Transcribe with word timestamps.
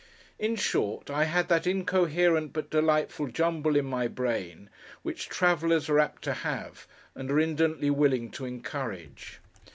In 0.39 0.55
short, 0.55 1.11
I 1.11 1.25
had 1.25 1.47
that 1.49 1.67
incoherent 1.67 2.53
but 2.53 2.71
delightful 2.71 3.27
jumble 3.27 3.75
in 3.75 3.85
my 3.85 4.07
brain, 4.07 4.71
which 5.03 5.29
travellers 5.29 5.89
are 5.89 5.99
apt 5.99 6.23
to 6.23 6.33
have, 6.33 6.87
and 7.13 7.29
are 7.29 7.39
indolently 7.39 7.91
willing 7.91 8.31
to 8.31 8.45
encourage. 8.45 9.41